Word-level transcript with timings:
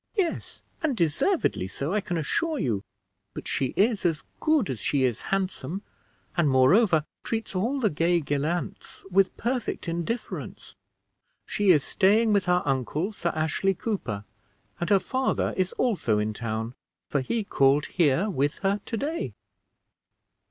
"Yes; 0.15 0.63
and 0.81 0.97
deservedly 0.97 1.67
so, 1.67 1.93
I 1.93 2.01
can 2.01 2.17
assure 2.17 2.57
you; 2.57 2.81
but 3.35 3.47
she 3.47 3.65
is 3.77 4.03
as 4.03 4.23
good 4.39 4.67
as 4.71 4.79
she 4.79 5.03
is 5.03 5.21
handsome, 5.29 5.83
and, 6.35 6.49
moreover, 6.49 7.03
treats 7.23 7.55
all 7.55 7.79
the 7.79 7.91
gay 7.91 8.19
gallants 8.19 9.05
with 9.11 9.37
perfect 9.37 9.87
indifference. 9.87 10.75
She 11.45 11.69
is 11.69 11.83
staying 11.83 12.33
with 12.33 12.45
her 12.45 12.63
uncle, 12.65 13.11
Sir 13.11 13.29
Ashley 13.35 13.75
Cooper; 13.75 14.25
and 14.79 14.89
her 14.89 14.99
father 14.99 15.53
is 15.55 15.71
also 15.73 16.17
in 16.17 16.33
town, 16.33 16.73
for 17.11 17.21
he 17.21 17.43
called 17.43 17.85
here 17.85 18.27
with 18.27 18.57
her 18.63 18.81
to 18.83 18.97
day." 18.97 19.33